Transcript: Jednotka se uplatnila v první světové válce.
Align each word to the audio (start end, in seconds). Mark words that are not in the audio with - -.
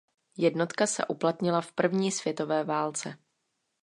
Jednotka 0.37 0.87
se 0.87 1.07
uplatnila 1.07 1.61
v 1.61 1.71
první 1.71 2.11
světové 2.11 2.63
válce. 2.63 3.15